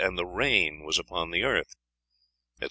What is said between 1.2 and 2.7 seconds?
the earth," etc.